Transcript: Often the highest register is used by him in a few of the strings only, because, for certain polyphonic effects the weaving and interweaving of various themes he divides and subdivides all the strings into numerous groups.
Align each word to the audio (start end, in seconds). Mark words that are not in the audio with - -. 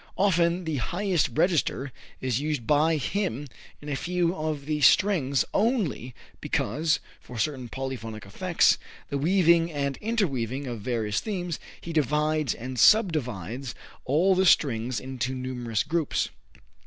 Often 0.17 0.63
the 0.63 0.77
highest 0.77 1.29
register 1.35 1.91
is 2.21 2.39
used 2.39 2.65
by 2.65 2.95
him 2.95 3.45
in 3.83 3.87
a 3.87 3.95
few 3.95 4.33
of 4.35 4.65
the 4.65 4.81
strings 4.81 5.45
only, 5.53 6.15
because, 6.39 6.99
for 7.19 7.37
certain 7.37 7.69
polyphonic 7.69 8.25
effects 8.25 8.79
the 9.11 9.19
weaving 9.19 9.71
and 9.71 9.97
interweaving 9.97 10.65
of 10.65 10.81
various 10.81 11.19
themes 11.19 11.59
he 11.81 11.93
divides 11.93 12.55
and 12.55 12.79
subdivides 12.79 13.75
all 14.03 14.33
the 14.33 14.47
strings 14.47 14.99
into 14.99 15.35
numerous 15.35 15.83
groups. 15.83 16.29